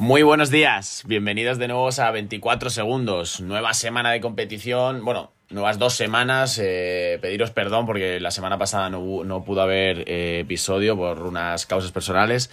[0.00, 5.80] Muy buenos días, bienvenidos de nuevo a 24 segundos, nueva semana de competición, bueno, nuevas
[5.80, 11.22] dos semanas, eh, pediros perdón porque la semana pasada no, pudo haber eh, episodio por
[11.22, 12.48] unas causas personales,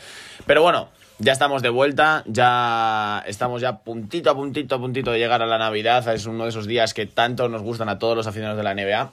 [0.48, 0.90] pero bueno,
[1.20, 5.46] ya estamos de vuelta, ya estamos ya puntito a puntito a puntito de llegar a
[5.46, 8.58] la Navidad, es uno de esos días que tanto nos gustan a todos los aficionados
[8.58, 9.12] de la NBA.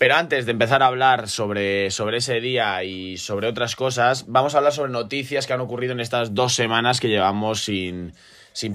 [0.00, 4.54] Pero antes de empezar a hablar sobre, sobre ese día y sobre otras cosas, vamos
[4.54, 8.14] a hablar sobre noticias que han ocurrido en estas dos semanas que llevamos sin,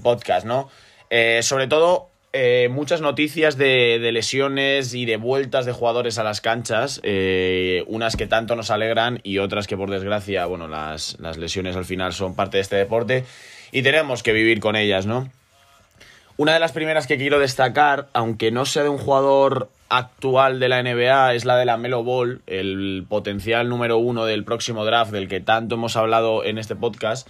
[0.03, 0.69] podcast, ¿no?
[1.09, 6.41] Eh, sobre todo, eh, muchas noticias de, lesiones y de vueltas de jugadores a las
[6.41, 11.37] canchas, eh, unas que tanto nos alegran y otras que por desgracia, bueno, las, las
[11.37, 13.25] lesiones al final son parte de este deporte
[13.71, 15.27] y tenemos que vivir con ellas, ¿no?
[16.37, 20.67] Una de las primeras que quiero destacar, aunque no sea de un jugador actual de
[20.67, 25.11] la NBA, es la de la Melo Ball, el potencial número uno del próximo draft
[25.11, 27.25] del que tanto hemos hablado en este podcast.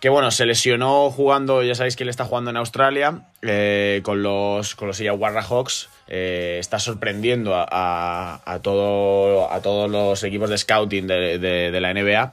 [0.00, 4.22] Que bueno, se lesionó jugando, ya sabéis que él está jugando en Australia eh, con
[4.22, 5.90] los con los Hawks.
[6.08, 11.92] Eh, está sorprendiendo a, a, todo, a todos los equipos de scouting de, de la
[11.92, 12.32] NBA.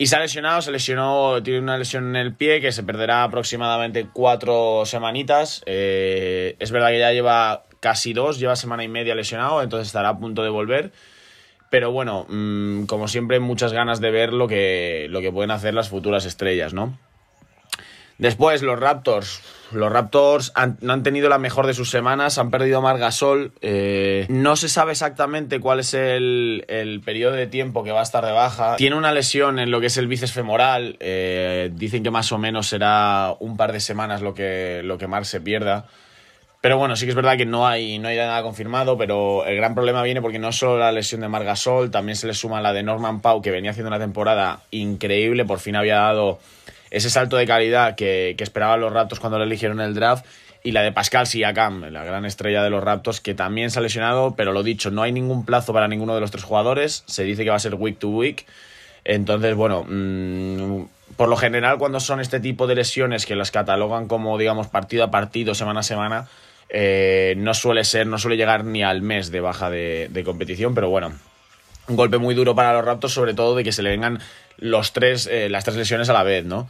[0.00, 3.22] Y se ha lesionado, se lesionó, tiene una lesión en el pie que se perderá
[3.22, 5.62] aproximadamente cuatro semanitas.
[5.66, 10.08] Eh, es verdad que ya lleva casi dos, lleva semana y media lesionado, entonces estará
[10.08, 10.92] a punto de volver.
[11.68, 15.74] Pero bueno, mm, como siempre, muchas ganas de ver lo que, lo que pueden hacer
[15.74, 16.98] las futuras estrellas, ¿no?
[18.20, 19.40] Después, los Raptors.
[19.72, 23.52] Los Raptors no han tenido la mejor de sus semanas, han perdido a Margasol.
[23.62, 28.24] Eh, no se sabe exactamente cuál es el, periodo de tiempo que va a estar
[28.26, 28.76] de baja.
[28.76, 30.96] Tiene una lesión en lo que es el bíceps femoral.
[31.00, 35.06] Eh, dicen que más o menos será un par de semanas lo que, lo que
[35.06, 35.86] Mar se pierda.
[36.60, 39.56] Pero bueno, sí que es verdad que no hay, no hay nada confirmado, pero el
[39.56, 42.74] gran problema viene porque no solo la lesión de Margasol, también se le suma la
[42.74, 46.38] de Norman Pau, que venía haciendo una temporada increíble, por fin había dado
[46.90, 50.24] ese salto de calidad que, esperaban los Raptors cuando le eligieron el draft.
[50.62, 53.82] Y la de Pascal Siakam, la gran estrella de los Raptors, que también se ha
[53.82, 57.02] lesionado, pero lo dicho, no hay ningún plazo para ninguno de los tres jugadores.
[57.06, 58.44] Se dice que va a ser week to week.
[59.04, 60.82] Entonces, bueno, mm,
[61.16, 65.04] por lo general, cuando son este tipo de lesiones que las catalogan como, digamos, partido
[65.04, 66.28] a partido, semana a semana,
[66.68, 70.74] eh, no suele ser, no suele llegar ni al mes de baja de, de competición,
[70.74, 71.12] pero bueno,
[71.88, 74.20] un golpe muy duro para los Raptors, sobre todo de que se le vengan
[74.60, 76.68] los tres, eh, las tres lesiones a la vez, ¿no?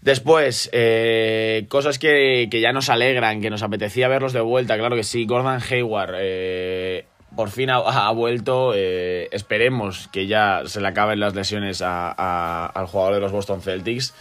[0.00, 5.04] Después, eh, cosas que, ya nos alegran, que nos apetecía verlos de vuelta, claro que
[5.04, 5.26] sí.
[5.26, 7.04] Gordon Hayward eh,
[7.36, 8.74] por fin ha, vuelto.
[8.74, 14.12] esperemos que ya se le acaben las lesiones al jugador de los Boston Celtics.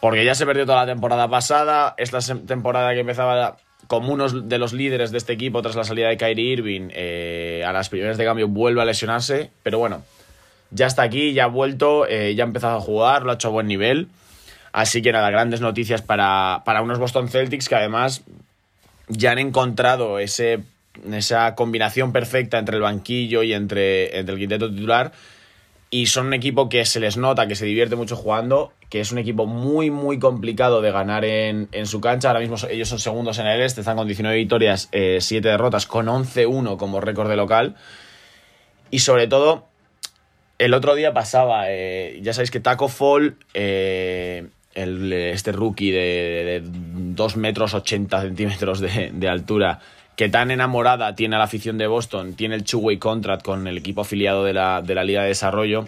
[0.00, 1.94] Porque ya se perdió toda la temporada pasada.
[1.96, 3.56] Esta temporada que empezaba
[3.88, 6.90] como uno de los líderes de este equipo tras la salida de Kyrie Irving,
[7.66, 9.50] a las primeras de cambio vuelve a lesionarse.
[9.62, 10.04] Pero bueno,
[10.74, 13.48] ya está aquí, ya ha vuelto, eh, ya ha empezado a jugar, lo ha hecho
[13.48, 14.08] a buen nivel.
[14.72, 18.24] Así que nada, grandes noticias para, unos Boston Celtics que además
[19.08, 20.60] ya han encontrado ese,
[21.12, 25.12] esa combinación perfecta entre el banquillo y entre, entre el quinteto titular.
[25.90, 29.12] Y son un equipo que se les nota, que se divierte mucho jugando, que es
[29.12, 32.28] un equipo muy, muy complicado de ganar en, su cancha.
[32.28, 35.86] Ahora mismo ellos son segundos en el este, están con 19 victorias, 7 eh, derrotas,
[35.86, 37.76] con 11-1 como récord de local.
[38.90, 39.68] Y sobre todo,
[40.58, 47.36] el otro día pasaba, eh, ya sabéis que Taco Fall, eh, este rookie de, 2
[47.36, 49.80] metros 80 centímetros de, altura,
[50.16, 53.78] que tan enamorada tiene a la afición de Boston, tiene el two-way contract con el
[53.78, 55.86] equipo afiliado de la, Liga de Desarrollo,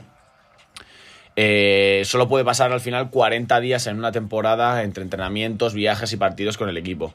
[1.37, 6.16] eh, solo puede pasar al final 40 días en una temporada entre entrenamientos, viajes y
[6.16, 7.15] partidos con el equipo.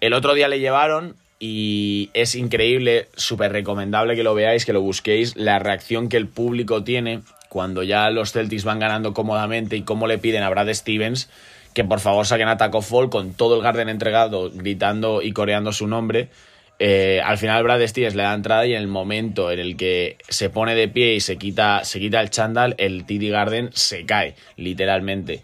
[0.00, 4.80] El otro día le llevaron y es increíble, súper recomendable que lo veáis, que lo
[4.80, 9.82] busquéis, la reacción que el público tiene cuando ya los Celtics van ganando cómodamente y
[9.82, 11.28] cómo le piden a Brad Stevens
[11.74, 15.74] que por favor saquen a Taco Fall con todo el Garden entregado, gritando y coreando
[15.74, 16.30] su nombre.
[16.78, 20.16] Eh, al final Brad Stevens le da entrada y en el momento en el que
[20.26, 24.06] se pone de pie y se quita, se quita el chandal, el TD Garden se
[24.06, 25.42] cae, literalmente.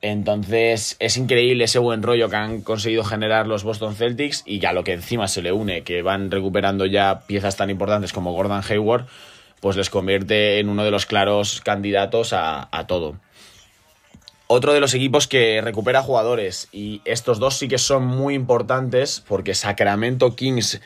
[0.00, 4.72] Entonces es increíble ese buen rollo que han conseguido generar los Boston Celtics y a
[4.72, 8.62] lo que encima se le une que van recuperando ya piezas tan importantes como Gordon
[8.68, 9.06] Hayward,
[9.60, 13.16] pues les convierte en uno de los claros candidatos a, todo.
[14.46, 19.22] Otro de los equipos que recupera jugadores y estos dos sí que son muy importantes
[19.26, 20.80] porque Sacramento Kings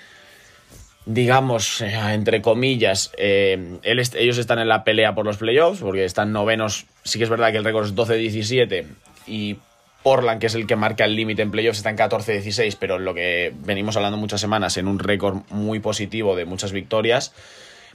[1.05, 6.33] digamos, eh, entre comillas, eh, ellos están en la pelea por los playoffs, porque están
[6.33, 8.87] novenos, sí que es verdad que el récord es 12-17
[9.27, 9.57] y
[10.03, 13.15] Portland, que es el que marca el límite en playoffs, está en 14-16, pero lo
[13.15, 17.33] que venimos hablando muchas semanas, en un récord muy positivo de muchas victorias.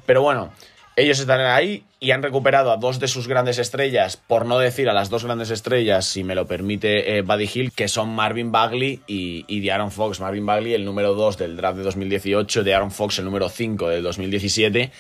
[0.06, 0.54] Pero bueno,
[1.00, 4.90] Ellos están ahí y han recuperado a dos de sus grandes estrellas, por no decir
[4.90, 8.52] a las dos grandes estrellas, si me lo permite eh, Buddy Hill, que son Marvin
[8.52, 10.20] Bagley y, y Aaron Fox.
[10.20, 13.90] Marvin Bagley, el número 2 del draft de 2018, de Aaron Fox, el número 5
[13.90, 14.92] del 2017.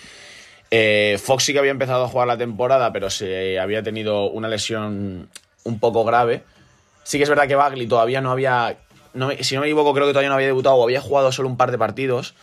[0.69, 4.49] Eh, Fox sí que había empezado a jugar la temporada, pero se había tenido una
[4.49, 5.29] lesión
[5.63, 6.43] un poco grave.
[7.05, 8.77] Sí que es verdad que Bagley todavía no había,
[9.41, 11.57] si no me equivoco, creo que todavía no había debutado o había jugado solo un
[11.57, 12.35] par de partidos.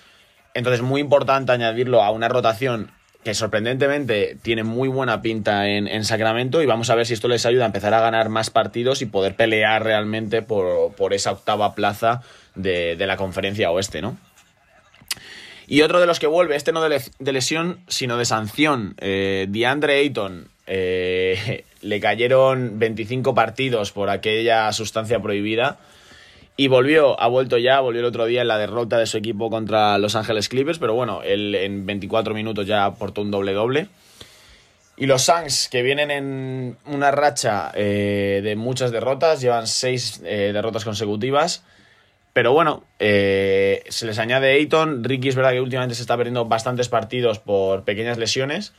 [0.54, 2.90] Entonces, muy importante añadirlo a una rotación
[3.24, 7.46] que sorprendentemente tiene muy buena pinta en, Sacramento y vamos a ver si esto les
[7.46, 12.20] ayuda a empezar a ganar más partidos y poder pelear realmente por, esa octava plaza
[12.54, 14.18] de, la conferencia oeste, ¿no?
[15.66, 20.00] Y otro de los que vuelve, este no de, lesión, sino de sanción, eh, DeAndre
[20.00, 25.78] Ayton, eh, le cayeron 25 partidos por aquella sustancia prohibida
[26.56, 29.50] y volvió, ha vuelto ya, volvió el otro día en la derrota de su equipo
[29.50, 33.88] contra Los Ángeles Clippers, pero bueno, él en 24 minutos ya aportó un doble-doble.
[34.96, 40.52] Y los Suns, que vienen en una racha eh, de muchas derrotas, llevan seis eh,
[40.52, 41.64] derrotas consecutivas.
[42.32, 45.02] Pero bueno, eh, se les añade Ayton.
[45.02, 48.72] Ricky es verdad que últimamente se está perdiendo bastantes partidos por pequeñas lesiones.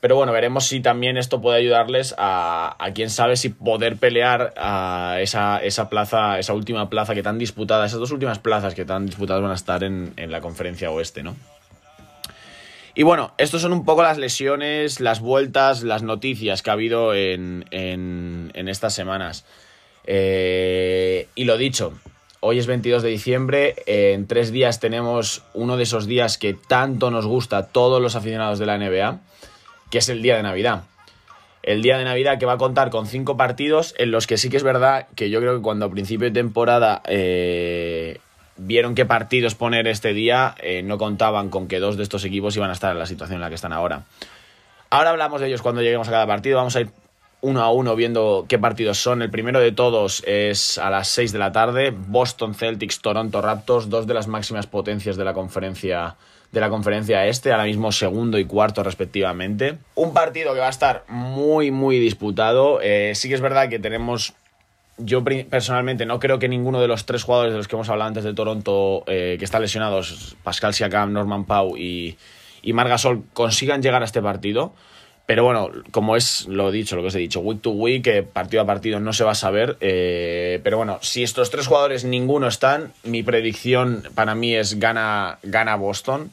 [0.00, 4.52] Pero bueno, veremos si también esto puede ayudarles a, a quién sabe, si poder pelear
[4.56, 8.84] a esa, esa plaza, esa última plaza que tan disputada, esas dos últimas plazas que
[8.84, 11.34] tan disputadas van a estar en, la conferencia oeste, ¿no?
[12.94, 17.14] Y bueno, estos son un poco las lesiones, las vueltas, las noticias que ha habido
[17.14, 17.64] en,
[18.54, 19.44] estas semanas.
[20.04, 21.92] Eh, y lo dicho,
[22.40, 27.10] hoy es 22 de diciembre, en tres días tenemos uno de esos días que tanto
[27.10, 29.20] nos gusta a todos los aficionados de la NBA
[29.90, 30.84] que es el día de Navidad.
[31.62, 34.50] El día de Navidad que va a contar con cinco partidos en los que sí
[34.50, 38.20] que es verdad que yo creo que cuando a principio de temporada eh,
[38.56, 42.56] vieron qué partidos poner este día, eh, no contaban con que dos de estos equipos
[42.56, 44.04] iban a estar en la situación en la que están ahora.
[44.90, 46.90] Ahora hablamos de ellos cuando lleguemos a cada partido, vamos a ir
[47.40, 49.22] uno a uno viendo qué partidos son.
[49.22, 53.90] El primero de todos es a las 6 de la tarde, Boston Celtics, Toronto Raptors,
[53.90, 56.16] dos de las máximas potencias de la conferencia
[56.56, 59.76] de la conferencia este, ahora mismo segundo y cuarto respectivamente.
[59.94, 62.80] Un partido que va a estar muy, muy disputado.
[62.80, 64.32] Eh, sí que es verdad que tenemos
[64.96, 68.08] yo personalmente no creo que ninguno de los tres jugadores de los que hemos hablado
[68.08, 72.16] antes de Toronto eh, que están lesionados, Pascal Siakam, Norman Pau y,
[72.62, 74.72] y Margasol, consigan llegar a este partido.
[75.26, 78.22] Pero bueno, como es lo dicho, lo que os he dicho, week to week, eh,
[78.22, 79.76] partido a partido no se va a saber.
[79.80, 85.38] Eh, pero bueno, si estos tres jugadores ninguno están, mi predicción para mí es gana,
[85.42, 86.30] gana Boston.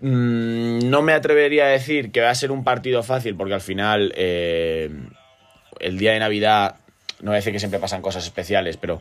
[0.00, 3.60] Mm, no me atrevería a decir que va a ser un partido fácil, porque al
[3.60, 4.90] final eh,
[5.78, 6.74] el día de Navidad,
[7.20, 9.00] no voy a decir que siempre pasan cosas especiales, pero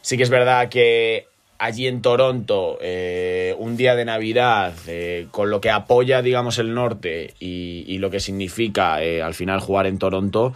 [0.00, 1.26] sí que es verdad que
[1.58, 6.74] allí en Toronto, eh, un día de Navidad, eh, con lo que apoya, digamos, el
[6.74, 10.54] norte y, lo que significa eh, al final jugar en Toronto,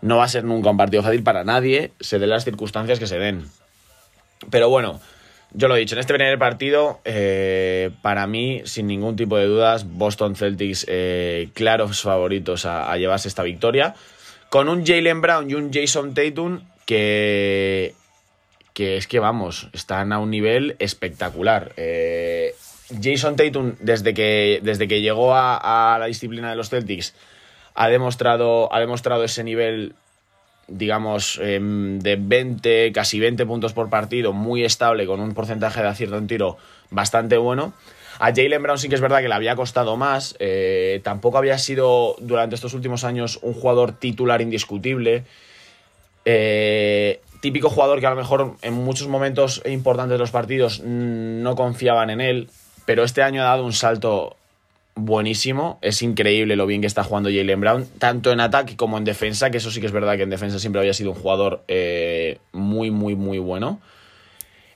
[0.00, 3.06] no va a ser nunca un partido fácil para nadie, se den las circunstancias que
[3.06, 3.44] se den.
[4.50, 5.00] Pero bueno,
[5.52, 6.98] yo lo he dicho, en este primer partido,
[8.02, 10.86] para mí, sin ningún tipo de dudas, Boston Celtics
[11.54, 13.94] claros favoritos a, a llevarse esta victoria,
[14.48, 17.94] con un Jalen Brown y un Jason Tatum que
[18.72, 21.72] que es que vamos, están a un nivel espectacular.
[21.76, 22.54] Eh,
[23.02, 27.14] Jason Tatum, desde que, desde que llegó a, la disciplina de los Celtics,
[27.74, 29.94] ha demostrado, ha demostrado ese nivel,
[30.68, 35.88] digamos, em, de 20, casi 20 puntos por partido, muy estable, con un porcentaje de
[35.88, 36.58] acierto en tiro
[36.90, 37.72] bastante bueno.
[38.18, 40.36] A Jalen Brown sí que es verdad que le había costado más.
[40.38, 45.24] Eh, tampoco había sido durante estos últimos años un jugador titular indiscutible.
[46.24, 51.56] Eh, típico jugador que a lo mejor en muchos momentos importantes de los partidos no
[51.56, 52.48] confiaban en él,
[52.86, 54.36] pero este año ha dado un salto
[54.94, 55.78] buenísimo.
[55.82, 59.50] Es increíble lo bien que está jugando Jalen Brown, tanto en ataque como en defensa,
[59.50, 62.38] que eso sí que es verdad que en defensa siempre había sido un jugador eh,
[62.52, 63.80] muy, muy, muy bueno.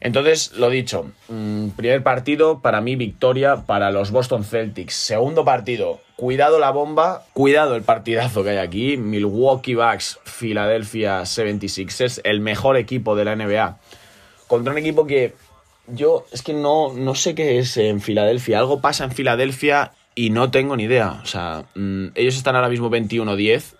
[0.06, 4.94] Entonces, lo dicho, mm, primer partido, para mí victoria para los Boston Celtics.
[4.94, 8.96] Segundo partido, cuidado la bomba, cuidado el partidazo que hay aquí.
[8.96, 13.80] Milwaukee Bucks, Philadelphia 76ers, el mejor equipo de la NBA.
[14.46, 15.34] Contra un equipo que
[15.88, 18.60] yo es que no, no sé qué es en Filadelfia.
[18.60, 21.18] Algo pasa en Filadelfia y no tengo ni idea.
[21.20, 23.74] O sea, mm, ellos están ahora mismo 21-10,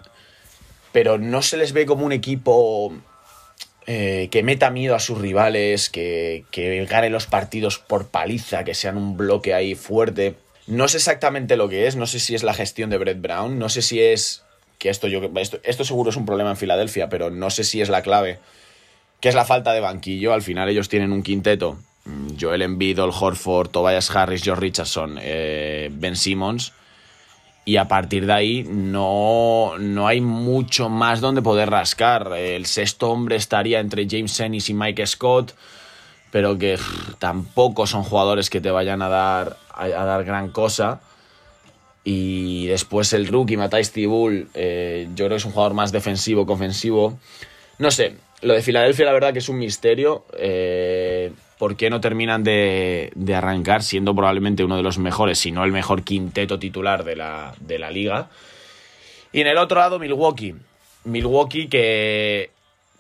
[0.91, 2.93] pero no se les ve como un equipo
[3.87, 8.97] eh, que meta miedo a sus rivales, que, que los partidos por paliza, que sean
[8.97, 10.35] un bloque ahí fuerte.
[10.67, 13.59] No sé exactamente lo que es, no sé si es la gestión de Brett Brown,
[13.59, 14.43] no sé si es
[14.79, 17.81] que esto yo esto, esto seguro es un problema en Filadelfia, pero no sé si
[17.81, 18.39] es la clave,
[19.21, 20.33] que es la falta de banquillo.
[20.33, 25.19] Al final ellos tienen un quinteto mm, Joel Embiid, Ol Horford, Tobias Harris, George Richardson,
[25.21, 26.73] eh, Ben Simmons.
[27.69, 32.33] Y a partir de ahí no, no hay mucho más donde poder rascar.
[32.37, 35.53] El sexto hombre estaría entre James Ennis y Mike Scott,
[36.31, 36.79] pero que
[37.19, 41.01] tampoco son jugadores que te vayan a dar, a, dar gran cosa.
[42.05, 46.47] Y después el rookie, Matthijs Tibul, eh, yo creo que es un jugador más defensivo
[46.47, 47.19] que ofensivo.
[47.79, 50.25] No sé, lo de Filadelfia la verdad que es un misterio.
[50.39, 55.65] Eh, ¿Por qué no terminan de, arrancar siendo probablemente uno de los mejores, si no
[55.65, 58.29] el mejor quinteto titular de la, liga?
[59.33, 60.55] Y en el otro lado, Milwaukee.
[61.05, 62.51] Milwaukee que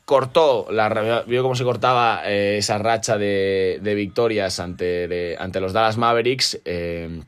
[0.07, 5.99] cortó, la, vio cómo se cortaba eh, esa racha de, victorias ante, ante, los Dallas
[5.99, 7.21] Mavericks, eh,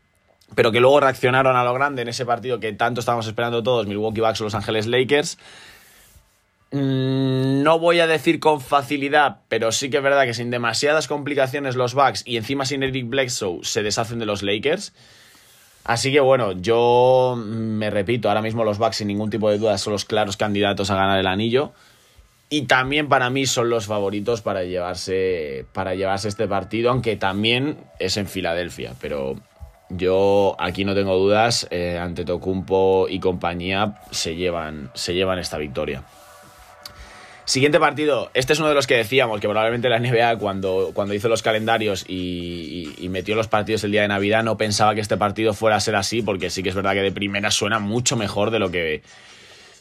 [0.55, 3.87] pero que luego reaccionaron a lo grande en ese partido que tanto estábamos esperando todos,
[3.87, 5.37] Milwaukee Bucks o Los Ángeles Lakers.
[6.71, 11.09] Mm, no voy a decir con facilidad, pero sí que es verdad que sin demasiadas
[11.09, 14.93] complicaciones los Bucks y encima sin Eric Bledsoe se deshacen de los Lakers.
[15.85, 19.79] Así que bueno, yo me repito, ahora mismo los Bucks sin ningún tipo de duda
[19.79, 21.73] son los claros candidatos a ganar el anillo.
[22.51, 27.79] Y también para mí son los favoritos para llevarse, para llevarse este partido, aunque también
[27.99, 28.95] es en Filadelfia.
[29.01, 29.37] Pero
[29.91, 35.59] yo aquí no tengo dudas, eh, ante Tocumpo y compañía se llevan, se llevan esta
[35.59, 36.05] victoria.
[37.49, 38.31] Siguiente partido.
[38.35, 41.41] Este es uno de los que decíamos que probablemente la NBA cuando, cuando hizo los
[41.41, 45.77] calendarios y, metió los partidos el día de Navidad no pensaba que este partido fuera
[45.77, 48.59] a ser así porque sí que es verdad que de primera suena mucho mejor de
[48.59, 49.03] lo que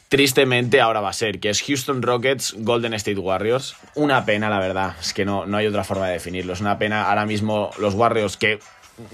[0.08, 3.76] tristemente ahora va a ser, que es Houston Rockets, Golden State Warriors.
[3.94, 6.54] Una pena, la verdad, es que no, no hay otra forma de definirlo.
[6.54, 8.60] Es una pena ahora mismo los Warriors que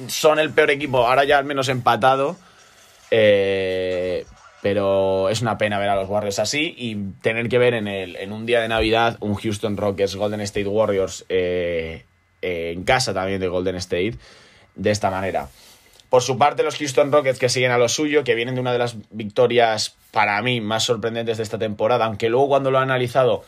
[0.06, 2.37] son el peor equipo, ahora ya al menos empatado.
[3.11, 4.25] Eh,
[4.64, 8.16] pero es una pena ver a los Warriors así y tener que ver en, el,
[8.16, 12.06] en un día de Navidad un Houston Rockets Golden State Warriors eh,
[12.40, 14.14] en casa también de Golden State
[14.75, 15.50] de esta manera.
[16.09, 18.73] Por su parte, los Houston Rockets que siguen a lo suyo, que vienen de una
[18.73, 22.83] de las victorias para mí más sorprendentes de esta temporada, aunque luego cuando lo he
[22.83, 23.44] analizado,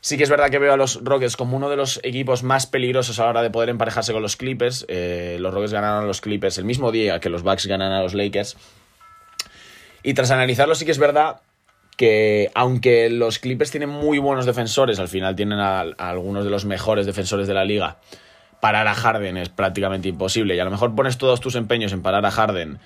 [0.00, 2.66] sí que es verdad que veo a los Rockets como uno de los equipos más
[2.66, 4.86] peligrosos a la hora de poder emparejarse con los Clippers.
[4.88, 8.00] Eh, los Rockets ganaron a los Clippers el mismo día que los Bucks ganan a
[8.00, 8.56] los Lakers.
[10.02, 11.40] Y tras analizarlo sí que es verdad
[12.00, 16.64] que aunque los Clippers tienen muy buenos defensores, al final tienen a, algunos de los
[16.64, 17.98] mejores defensores de la liga,
[18.60, 20.56] parar a Harden es prácticamente imposible.
[20.56, 22.78] Y a lo mejor pones todos tus empeños en parar a Harden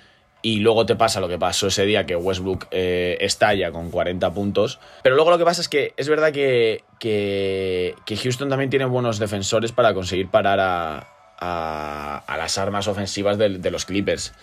[0.42, 4.34] y luego te pasa lo que pasó ese día que Westbrook eh, estalla con 40
[4.34, 4.80] puntos.
[5.04, 9.20] Pero luego lo que pasa es que es verdad que, que, Houston también tiene buenos
[9.20, 14.34] defensores para conseguir parar a, a, las armas ofensivas de los Clippers.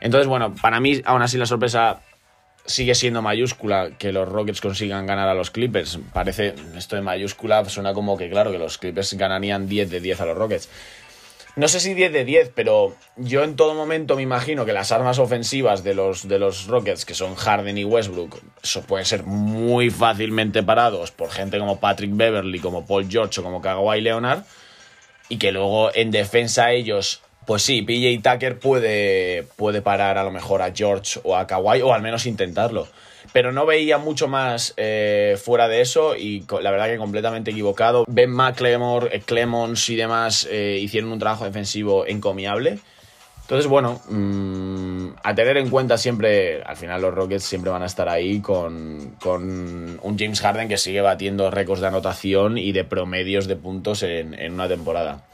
[0.00, 2.00] Entonces, bueno, para mí, aún así, la sorpresa
[2.68, 5.98] sigue siendo mayúscula que los Rockets consigan ganar a los Clippers.
[6.12, 10.20] Parece, esto de mayúscula suena como que, claro, que los Clippers ganarían 10 de 10
[10.20, 10.68] a los Rockets.
[11.56, 14.92] No sé si 10 de 10, pero yo en todo momento me imagino que las
[14.92, 19.24] armas ofensivas de los, de los Rockets, que son Harden y Westbrook, eso pueden ser
[19.24, 24.44] muy fácilmente parados por gente como Patrick Beverly, como Paul George o como Kawhi Leonard,
[25.28, 30.30] y que luego en defensa ellos pues sí, PJ Tucker puede, puede parar a lo
[30.30, 32.86] mejor a George o a Kawhi, o al menos intentarlo.
[33.32, 38.04] Pero no veía mucho más eh, fuera de eso y la verdad que completamente equivocado.
[38.06, 42.80] Ben McLemore, eh, Clemons y demás eh, hicieron un trabajo defensivo encomiable.
[43.40, 47.86] Entonces, bueno, mm, a tener en cuenta siempre, al final los Rockets siempre van a
[47.86, 52.84] estar ahí con, con un James Harden que sigue batiendo récords de anotación y de
[52.84, 55.24] promedios de puntos en, en una temporada.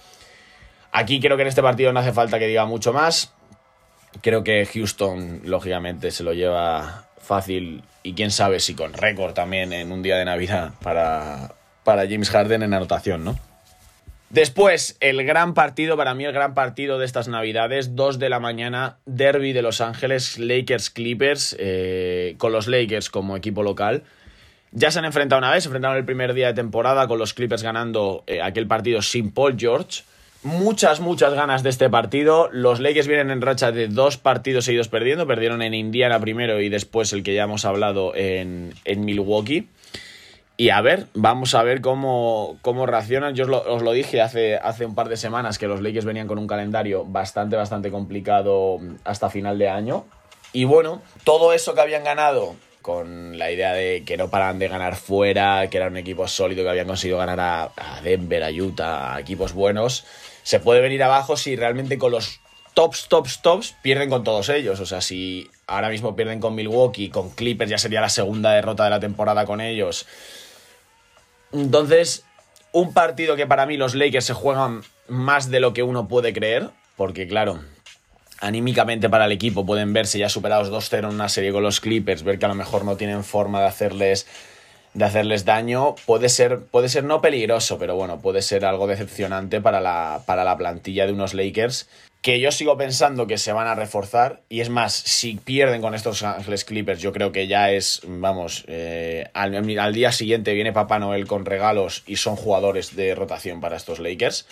[0.96, 3.34] Aquí creo que en este partido no hace falta que diga mucho más.
[4.22, 9.72] Creo que Houston, lógicamente, se lo lleva fácil y quién sabe si con récord también
[9.72, 13.36] en un día de Navidad para, para James Harden en anotación, ¿no?
[14.30, 18.38] Después, el gran partido, para mí el gran partido de estas navidades, 2 de la
[18.38, 24.04] mañana, Derby de Los Ángeles, Lakers Clippers, eh, con los Lakers como equipo local.
[24.70, 27.34] Ya se han enfrentado una vez, se enfrentaron el primer día de temporada con los
[27.34, 30.04] Clippers ganando eh, aquel partido sin Paul George
[30.44, 32.48] muchas, muchas ganas de este partido.
[32.52, 35.26] Los Lakers vienen en racha de dos partidos seguidos perdiendo.
[35.26, 39.68] Perdieron en Indiana primero y después el que ya hemos hablado en, Milwaukee.
[40.56, 43.34] Y a ver, vamos a ver cómo, cómo reaccionan.
[43.34, 46.38] Yo os lo, dije hace, hace un par de semanas que los Lakers venían con
[46.38, 50.04] un calendario bastante, bastante complicado hasta final de año.
[50.52, 54.68] Y bueno, todo eso que habían ganado con la idea de que no paran de
[54.68, 58.50] ganar fuera, que era un equipo sólido, que habían conseguido ganar a, a Denver, a
[58.50, 60.04] Utah, a equipos buenos
[60.44, 62.40] se puede venir abajo si realmente con los
[62.74, 64.78] tops, tops, tops pierden con todos ellos.
[64.78, 68.84] O sea, si ahora mismo pierden con Milwaukee, con Clippers ya sería la segunda derrota
[68.84, 70.06] de la temporada con ellos.
[71.52, 72.24] Entonces,
[72.72, 76.32] un partido que para mí los Lakers se juegan más de lo que uno puede
[76.32, 77.60] creer, porque claro,
[78.40, 82.22] anímicamente para el equipo pueden verse ya superados 2-0 en una serie con los Clippers,
[82.22, 84.26] ver que a lo mejor no tienen forma de hacerles
[84.94, 89.60] de hacerles daño puede ser, puede ser no peligroso, pero bueno, puede ser algo decepcionante
[89.60, 91.88] para la, para la plantilla de unos Lakers
[92.24, 94.40] que yo sigo pensando que se van a reforzar.
[94.48, 98.64] Y es más, si pierden con estos Ángeles Clippers, yo creo que ya es, vamos,
[98.66, 103.76] eh, al, día siguiente viene Papá Noel con regalos y son jugadores de rotación para
[103.76, 104.46] estos Lakers.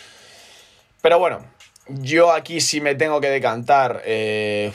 [1.00, 1.46] Pero bueno,
[1.88, 4.70] yo aquí si me tengo que decantar, eh,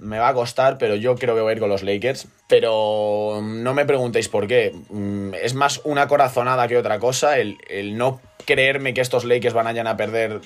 [0.00, 2.26] me va a costar, pero yo creo que voy a ir con los Lakers.
[2.52, 4.74] Pero no me preguntéis por qué.
[4.90, 7.38] Mm, es más una corazonada que otra cosa.
[7.38, 7.56] El,
[7.96, 10.42] no creerme que estos Lakers van a, a perder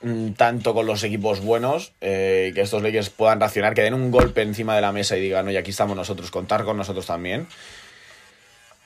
[0.00, 4.12] Mm, tanto con los equipos buenos, eh, que estos Lakers puedan racionar, que den un
[4.12, 7.48] golpe encima de la mesa y digan, oye, aquí estamos nosotros, contar con nosotros también.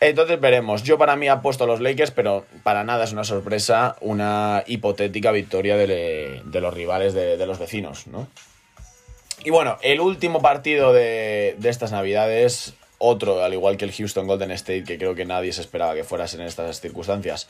[0.01, 0.83] Entonces veremos.
[0.83, 5.33] Yo para mí apuesto a los Lakers, pero para nada es una sorpresa una hipotética
[5.33, 8.27] victoria de, los rivales de, los vecinos, ¿no?
[9.45, 14.27] Y bueno, el último partido de, de estas navidades, otro, al igual que el Houston
[14.27, 17.49] Golden State, que creo que nadie se esperaba que fueras en estas circunstancias.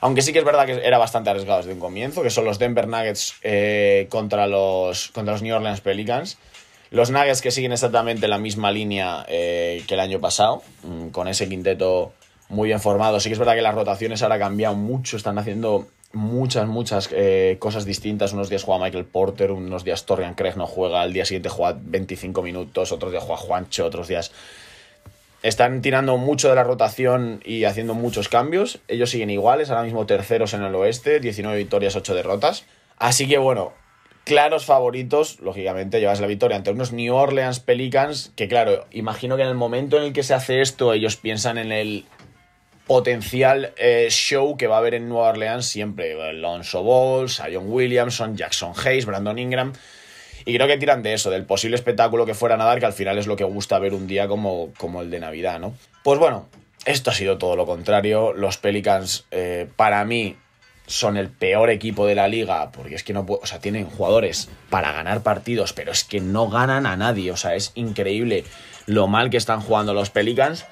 [0.00, 2.58] Aunque sí que es verdad que era bastante arriesgado desde un comienzo, que son los
[2.58, 6.38] Denver Nuggets eh, contra, los, contra los New Orleans Pelicans.
[6.90, 11.28] Los Nuggets que siguen exactamente la misma línea eh, que el año pasado, mm, con
[11.28, 12.12] ese quinteto
[12.48, 13.20] muy bien formado.
[13.20, 17.08] Sí que es verdad que las rotaciones ahora han cambiado mucho, están haciendo muchas, muchas
[17.12, 18.32] eh, cosas distintas.
[18.32, 21.78] Unos días juega Michael Porter, unos días Torrian Craig no juega, al día siguiente juega
[21.80, 24.32] 25 minutos, otros días juega Juancho, otros días
[25.42, 28.80] están tirando mucho de la rotación y haciendo muchos cambios.
[28.88, 32.64] Ellos siguen iguales, ahora mismo terceros en el oeste, 19 victorias, 8 derrotas.
[32.98, 33.72] Así que bueno,
[34.24, 39.42] claros favoritos, lógicamente, llevas la victoria ante unos New Orleans Pelicans, que claro, imagino que
[39.42, 42.04] en el momento en el que se hace esto, ellos piensan en el
[42.88, 46.20] potencial eh, show que va a haber en Nueva Orleans siempre.
[46.20, 49.72] Alonso Ball, Sion Williamson, Jackson Hayes, Brandon Ingram.
[50.44, 52.92] Y creo que tiran de eso, del posible espectáculo que fuera a dar, que al
[52.92, 55.74] final es lo que gusta ver un día como, como el de Navidad, ¿no?
[56.02, 56.48] Pues bueno,
[56.86, 58.32] esto ha sido todo lo contrario.
[58.32, 60.36] Los Pelicans, eh, para mí,
[60.86, 64.48] son el peor equipo de la liga, porque es que no o sea, tienen jugadores
[64.70, 68.44] para ganar partidos, pero es que no ganan a nadie, o sea, es increíble
[68.86, 70.64] lo mal que están jugando los Pelicans.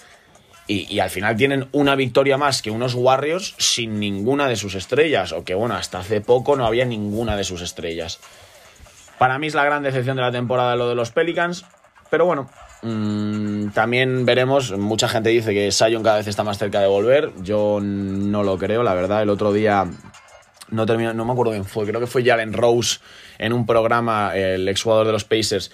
[0.68, 5.32] Y, al final tienen una victoria más que unos Warriors sin ninguna de sus estrellas,
[5.32, 8.18] o que bueno, hasta hace poco no había ninguna de sus estrellas.
[9.18, 11.64] Para mí es la gran decepción de la temporada lo de los Pelicans,
[12.10, 12.50] pero bueno,
[12.82, 17.32] mm, también veremos, mucha gente dice que Sion cada vez está más cerca de volver,
[17.42, 19.86] yo no lo creo, la verdad, el otro día
[20.68, 22.98] no terminó, no me acuerdo quién fue, creo que fue Jalen Rose
[23.38, 25.70] en un programa, el exjugador de los Pacers,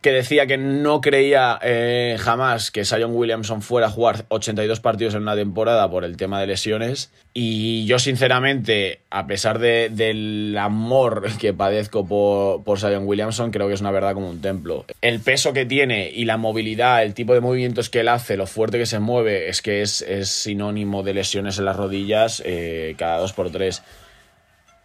[0.00, 5.14] que decía que no creía eh, jamás que Sion Williamson fuera a jugar 82 partidos
[5.14, 7.10] en una temporada por el tema de lesiones.
[7.34, 13.68] Y yo, sinceramente, a pesar de, del amor que padezco por, por Sion Williamson, creo
[13.68, 14.86] que es una verdad como un templo.
[15.02, 18.46] El peso que tiene y la movilidad, el tipo de movimientos que él hace, lo
[18.46, 23.18] fuerte que se mueve, es que es, sinónimo de lesiones en las rodillas eh, cada
[23.18, 23.82] dos por tres.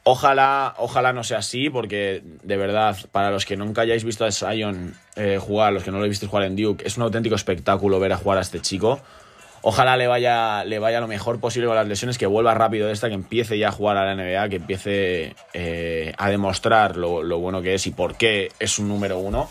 [0.08, 4.32] Ojalá, ojalá no sea así, porque de verdad, para los que nunca hayáis visto a
[4.32, 8.00] Sion eh, jugar, los que no lo visto jugar en Duke, es un auténtico espectáculo
[8.00, 9.00] ver a jugar a este chico.
[9.64, 12.94] Ojalá le vaya, le vaya lo mejor posible con las lesiones, que vuelva rápido de
[12.94, 17.40] esta, que empiece ya a jugar a la NBA, que empiece eh, a demostrar lo,
[17.40, 19.50] bueno que es y por qué es un número uno.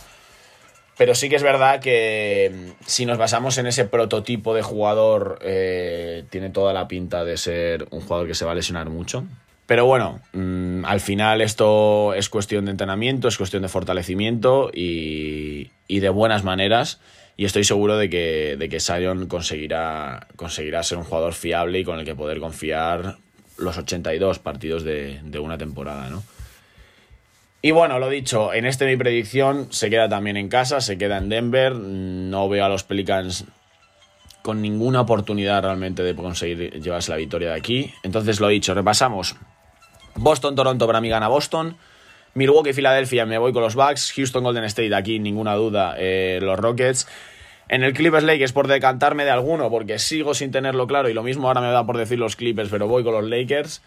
[0.97, 5.41] Pero sí que es verdad que mm, si nos basamos en ese prototipo de jugador,
[5.43, 9.25] eh, tiene toda la pinta de ser un jugador que se va a lesionar mucho.
[9.67, 15.71] Pero bueno, mm, al final esto es cuestión de entrenamiento, es cuestión de fortalecimiento y,
[15.89, 17.01] de buenas maneras.
[17.37, 21.85] Y estoy seguro de que, de que Sion conseguirá, conseguirá ser un jugador fiable y
[21.85, 23.17] con el que poder confiar
[23.57, 26.23] los 82 partidos de, de una temporada, ¿no?
[27.63, 31.17] Y bueno, lo dicho, en este mi predicción se queda también en casa, se queda
[31.17, 31.75] en Denver.
[31.75, 33.47] No veo a los Pelicans
[34.43, 37.95] con ninguna oportunidad realmente de conseguir llevarse la victoria de aquí.
[38.03, 39.37] Entonces lo dicho, repasamos.
[40.17, 41.77] Boston, Toronto para mí gana Boston.
[42.35, 44.13] Milwaukee, Filadelfia, me voy con los Bucks.
[44.17, 47.07] Houston, Golden State, aquí ninguna duda, eh, los Rockets.
[47.69, 51.23] En el Clippers Lakers por decantarme de alguno, porque sigo sin tenerlo claro y lo
[51.23, 53.83] mismo ahora me da por decir los Clippers, pero voy con los Lakers.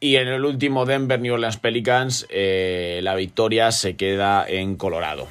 [0.00, 5.26] Y en el último Denver, New Orleans Pelicans, eh, la victoria se queda en Colorado.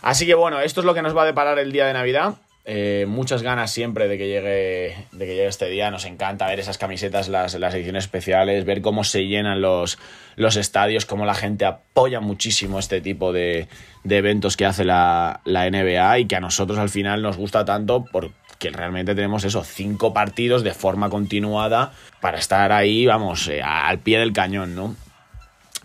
[0.00, 2.36] Así que bueno, esto es lo que nos va a deparar el día de Navidad.
[2.70, 5.90] Eh, muchas ganas siempre de que llegue de que llegue este día.
[5.90, 9.98] Nos encanta ver esas camisetas, las, las ediciones especiales, ver cómo se llenan los,
[10.36, 13.68] los estadios, cómo la gente apoya muchísimo este tipo de,
[14.04, 17.64] de eventos que hace la, la, NBA y que a nosotros al final nos gusta
[17.64, 23.48] tanto por que realmente tenemos eso, cinco partidos de forma continuada para estar ahí, vamos,
[23.48, 24.94] eh, al pie del cañón, ¿no?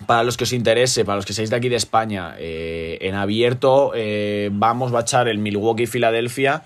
[0.05, 3.15] Para los que os interese, para los que seáis de aquí de España, eh, en
[3.15, 6.63] abierto eh, vamos a echar el Milwaukee-Filadelfia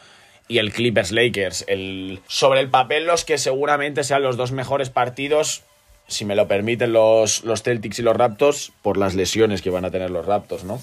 [0.48, 1.66] y el Clippers-Lakers.
[1.68, 5.64] El, sobre el papel, los que seguramente sean los dos mejores partidos,
[6.08, 9.86] si me lo permiten los, los Celtics y los Raptors, por las lesiones que van
[9.86, 10.82] a tener los Raptors, ¿no?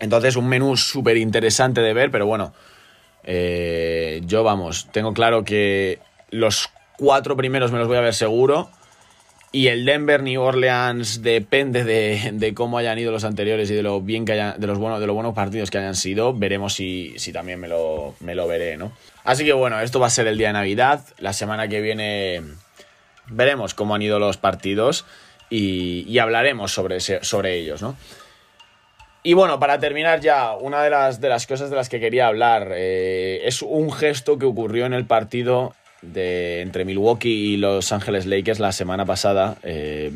[0.00, 2.52] Entonces, un menú súper interesante de ver, pero bueno,
[3.24, 8.70] eh, yo vamos, tengo claro que los cuatro primeros me los voy a ver seguro.
[9.54, 14.00] Y el Denver New Orleans depende de, cómo hayan ido los anteriores y de lo
[14.00, 16.32] bien que hayan, de los buenos, de los buenos partidos que hayan sido.
[16.32, 18.92] Veremos si, si también me lo, me lo veré, ¿no?
[19.24, 21.04] Así que bueno, esto va a ser el día de Navidad.
[21.18, 22.40] La semana que viene
[23.28, 25.04] veremos cómo han ido los partidos
[25.50, 27.94] y, y hablaremos sobre, sobre ellos, ¿no?
[29.24, 32.26] Y bueno, para terminar ya, una de las, de las cosas de las que quería
[32.26, 37.92] hablar eh, es un gesto que ocurrió en el partido de, entre Milwaukee y Los
[37.92, 39.56] Ángeles Lakers la semana pasada.
[39.62, 40.12] Eh,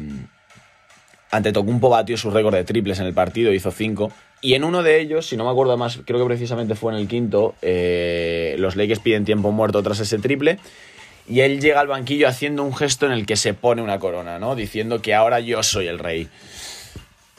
[1.30, 4.12] ante Tocumpo batió su récord de triples en el partido, hizo 5.
[4.42, 6.98] Y en uno de ellos, si no me acuerdo más, creo que precisamente fue en
[6.98, 10.58] el quinto, eh, los Lakers piden tiempo muerto tras ese triple.
[11.28, 14.38] Y él llega al banquillo haciendo un gesto en el que se pone una corona,
[14.38, 14.54] ¿no?
[14.54, 16.28] Diciendo que ahora yo soy el rey.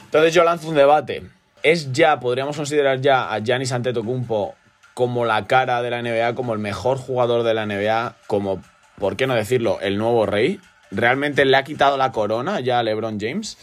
[0.04, 1.22] Entonces yo lanzo un debate
[1.62, 4.54] es ya, podríamos considerar ya a Giannis Antetokounmpo
[4.98, 8.60] como la cara de la NBA, como el mejor jugador de la NBA, como,
[8.98, 10.58] ¿por qué no decirlo?, el nuevo rey.
[10.90, 13.56] ¿Realmente le ha quitado la corona ya a LeBron James?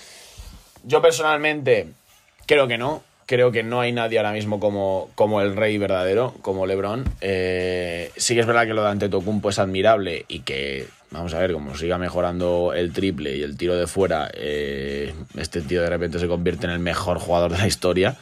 [0.86, 1.88] Yo personalmente
[2.46, 3.04] creo que no.
[3.26, 7.04] Creo que no hay nadie ahora mismo como, como el rey verdadero, como LeBron.
[7.20, 11.40] Eh, sí que es verdad que lo de Antetokounmpo es admirable y que Vamos a
[11.40, 15.90] ver, como siga mejorando el triple y el tiro de fuera, eh, este tío de
[15.90, 18.16] repente se convierte en el mejor jugador de la historia.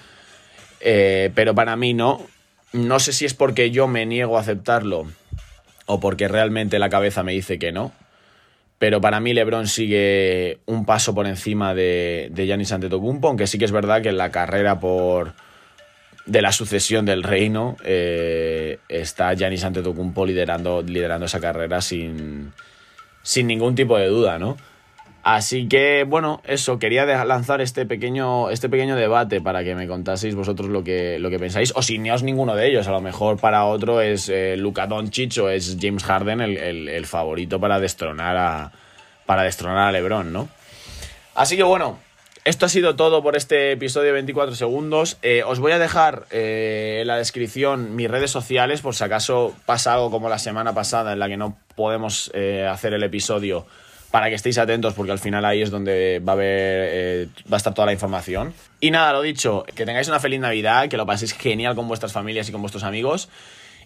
[0.80, 2.34] Eh, pero para mí no.
[2.73, 5.07] No sé si es porque yo me niego a aceptarlo
[5.86, 7.91] o porque realmente la cabeza me dice que no.
[8.79, 13.57] Pero para mí LeBron sigue un paso por encima de, de Giannis Antetokounmpo, aunque sí
[13.57, 15.33] que es verdad que en la carrera por
[16.25, 22.53] de la sucesión del reino eh, está Giannis Antetokounmpo liderando, liderando esa carrera sin,
[23.21, 24.57] sin ningún tipo de duda, ¿no?
[25.23, 30.36] Así que, bueno, eso, quería lanzar este pequeño, este pequeño debate para que me contaseis
[30.36, 32.99] vosotros lo que, lo que pensáis, o si no es ninguno de ellos, a lo
[32.99, 38.36] mejor para otro es eh, Luca Doncic o es James Harden el, favorito para destronar
[38.36, 38.71] a,
[39.25, 40.49] para destronar a LeBron, ¿no?
[41.36, 41.99] Así que, bueno,
[42.43, 45.17] esto ha sido todo por este episodio de 24 segundos.
[45.21, 49.55] Eh, os voy a dejar eh, en la descripción mis redes sociales por si acaso
[49.65, 53.65] pasa algo como la semana pasada en la que no podemos eh, hacer el episodio
[54.13, 57.58] para que estéis atentos porque al final ahí es donde va a haber va a
[57.58, 58.54] estar toda la información.
[58.80, 62.13] Y nada, lo dicho, que tengáis una feliz Navidad, que lo paséis genial con vuestras
[62.13, 63.28] familias y con vuestros amigos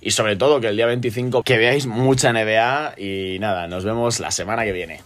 [0.02, 4.20] y sobre todo que el día 25 que veáis mucha NBA y nada, nos vemos
[4.20, 5.00] la semana que viene.